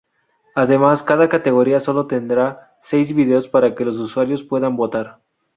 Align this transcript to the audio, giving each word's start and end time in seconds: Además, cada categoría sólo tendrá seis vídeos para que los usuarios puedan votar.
Además, 0.55 1.03
cada 1.03 1.29
categoría 1.29 1.79
sólo 1.79 2.07
tendrá 2.07 2.75
seis 2.81 3.13
vídeos 3.15 3.47
para 3.47 3.75
que 3.75 3.85
los 3.85 3.97
usuarios 3.97 4.41
puedan 4.41 4.75
votar. 4.75 5.19